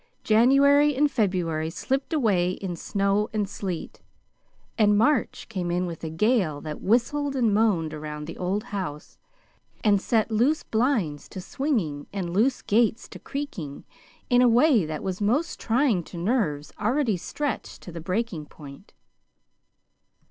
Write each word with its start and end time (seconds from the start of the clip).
January 0.23 0.95
and 0.95 1.11
February 1.11 1.69
slipped 1.69 2.11
away 2.11 2.53
in 2.53 2.75
snow 2.75 3.29
and 3.33 3.47
sleet, 3.47 4.01
and 4.75 4.97
March 4.97 5.47
came 5.47 5.69
in 5.69 5.85
with 5.85 6.03
a 6.03 6.09
gale 6.09 6.59
that 6.59 6.81
whistled 6.81 7.35
and 7.35 7.53
moaned 7.53 7.93
around 7.93 8.25
the 8.25 8.35
old 8.39 8.63
house, 8.63 9.19
and 9.83 10.01
set 10.01 10.31
loose 10.31 10.63
blinds 10.63 11.29
to 11.29 11.39
swinging 11.39 12.07
and 12.11 12.33
loose 12.33 12.63
gates 12.63 13.07
to 13.07 13.19
creaking 13.19 13.85
in 14.27 14.41
a 14.41 14.49
way 14.49 14.87
that 14.87 15.03
was 15.03 15.21
most 15.21 15.59
trying 15.59 16.03
to 16.03 16.17
nerves 16.17 16.73
already 16.79 17.15
stretched 17.15 17.79
to 17.83 17.91
the 17.91 18.01
breaking 18.01 18.47
point. 18.47 18.93